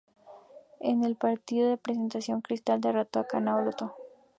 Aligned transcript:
En 0.79 1.03
el 1.03 1.15
partido 1.15 1.69
de 1.69 1.77
presentación 1.77 2.41
Cristal 2.41 2.81
derrotó 2.81 3.19
a 3.19 3.27
Cantolao. 3.27 3.95